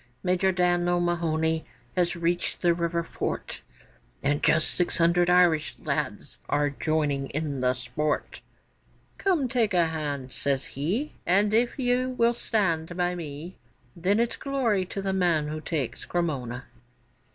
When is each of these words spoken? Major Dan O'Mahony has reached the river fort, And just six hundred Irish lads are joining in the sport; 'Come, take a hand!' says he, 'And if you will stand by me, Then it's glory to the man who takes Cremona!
Major 0.23 0.51
Dan 0.51 0.89
O'Mahony 0.89 1.63
has 1.95 2.15
reached 2.15 2.61
the 2.61 2.73
river 2.73 3.03
fort, 3.03 3.61
And 4.23 4.41
just 4.41 4.71
six 4.71 4.97
hundred 4.97 5.29
Irish 5.29 5.77
lads 5.77 6.39
are 6.49 6.71
joining 6.71 7.27
in 7.27 7.59
the 7.59 7.75
sport; 7.75 8.41
'Come, 9.19 9.47
take 9.47 9.75
a 9.75 9.85
hand!' 9.85 10.33
says 10.33 10.65
he, 10.73 11.13
'And 11.27 11.53
if 11.53 11.77
you 11.77 12.15
will 12.17 12.33
stand 12.33 12.97
by 12.97 13.13
me, 13.13 13.57
Then 13.95 14.19
it's 14.19 14.37
glory 14.37 14.85
to 14.85 15.03
the 15.03 15.13
man 15.13 15.49
who 15.49 15.61
takes 15.61 16.03
Cremona! 16.03 16.65